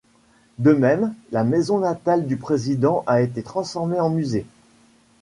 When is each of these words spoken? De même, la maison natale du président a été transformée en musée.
De 0.57 0.73
même, 0.73 1.13
la 1.31 1.43
maison 1.43 1.77
natale 1.77 2.25
du 2.25 2.35
président 2.35 3.03
a 3.05 3.21
été 3.21 3.43
transformée 3.43 3.99
en 3.99 4.09
musée. 4.09 4.47